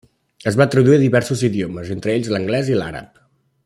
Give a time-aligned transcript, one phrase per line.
[0.51, 3.27] Es va traduir a diversos idiomes, entre ells l'anglès i l'àrab.